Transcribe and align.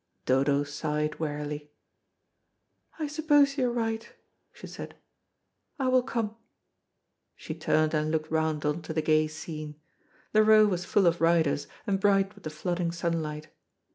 Dodo 0.25 0.63
sighed 0.63 1.19
wearily. 1.19 1.69
"I 2.97 3.05
suppose 3.05 3.55
you 3.59 3.69
are 3.69 3.71
right," 3.71 4.11
she 4.51 4.65
said; 4.65 4.95
"I 5.77 5.89
will 5.89 6.01
come." 6.01 6.35
She 7.35 7.53
turned 7.53 7.93
and 7.93 8.09
looked 8.09 8.31
round 8.31 8.65
on 8.65 8.81
to 8.81 8.93
the 8.93 9.03
gay 9.03 9.27
scene. 9.27 9.79
The 10.31 10.43
Row 10.43 10.65
was 10.65 10.85
full 10.85 11.05
of 11.05 11.21
riders, 11.21 11.67
and 11.85 11.99
bright 11.99 12.33
with 12.33 12.43
the 12.45 12.49
flooding 12.49 12.91
sunlight. 12.91 13.49